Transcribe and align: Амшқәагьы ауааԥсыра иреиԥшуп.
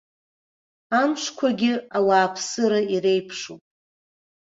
Амшқәагьы 1.01 1.73
ауааԥсыра 1.97 2.79
иреиԥшуп. 2.93 3.61